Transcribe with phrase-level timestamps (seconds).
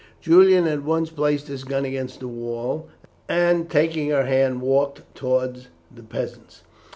[0.19, 2.89] Julian at once placed his gun against the wall,
[3.29, 5.61] and, taking her hand, walked forward to
[5.93, 6.63] the peasants.